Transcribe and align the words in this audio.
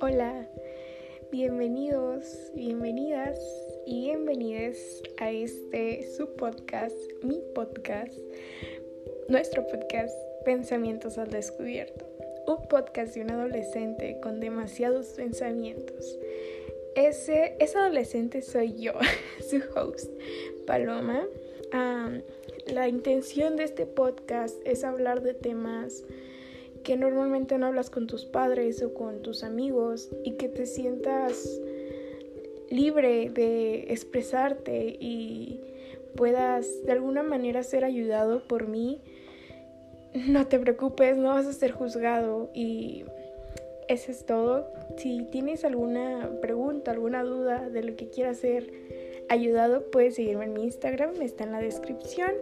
Hola, 0.00 0.46
bienvenidos, 1.32 2.52
bienvenidas 2.54 3.36
y 3.84 4.02
bienvenidas 4.02 4.76
a 5.16 5.32
este 5.32 6.08
su 6.16 6.36
podcast, 6.36 6.96
mi 7.24 7.42
podcast, 7.52 8.16
nuestro 9.28 9.66
podcast 9.66 10.14
Pensamientos 10.44 11.18
al 11.18 11.30
Descubierto, 11.30 12.08
un 12.46 12.68
podcast 12.68 13.16
de 13.16 13.22
un 13.22 13.32
adolescente 13.32 14.20
con 14.22 14.38
demasiados 14.38 15.08
pensamientos. 15.08 16.16
Ese, 16.94 17.56
ese 17.58 17.78
adolescente 17.78 18.40
soy 18.40 18.80
yo, 18.80 18.92
su 19.50 19.60
host, 19.74 20.12
Paloma. 20.64 21.26
la 22.68 22.86
intención 22.86 23.56
de 23.56 23.64
este 23.64 23.84
podcast 23.84 24.56
es 24.64 24.84
hablar 24.84 25.22
de 25.22 25.34
temas 25.34 26.04
que 26.88 26.96
normalmente 26.96 27.58
no 27.58 27.66
hablas 27.66 27.90
con 27.90 28.06
tus 28.06 28.24
padres 28.24 28.82
o 28.82 28.94
con 28.94 29.20
tus 29.20 29.44
amigos 29.44 30.08
y 30.24 30.38
que 30.38 30.48
te 30.48 30.64
sientas 30.64 31.60
libre 32.70 33.28
de 33.28 33.92
expresarte 33.92 34.96
y 34.98 35.60
puedas 36.16 36.66
de 36.86 36.92
alguna 36.92 37.22
manera 37.22 37.62
ser 37.62 37.84
ayudado 37.84 38.42
por 38.48 38.68
mí, 38.68 39.02
no 40.14 40.46
te 40.46 40.58
preocupes, 40.58 41.18
no 41.18 41.34
vas 41.34 41.44
a 41.44 41.52
ser 41.52 41.72
juzgado 41.72 42.48
y 42.54 43.04
eso 43.88 44.10
es 44.10 44.24
todo. 44.24 44.72
Si 44.96 45.24
tienes 45.30 45.66
alguna 45.66 46.30
pregunta, 46.40 46.92
alguna 46.92 47.22
duda 47.22 47.68
de 47.68 47.82
lo 47.82 47.96
que 47.96 48.08
quieras 48.08 48.38
ser 48.38 48.72
ayudado, 49.28 49.90
puedes 49.90 50.14
seguirme 50.14 50.46
en 50.46 50.54
mi 50.54 50.64
Instagram, 50.64 51.20
está 51.20 51.44
en 51.44 51.52
la 51.52 51.60
descripción. 51.60 52.32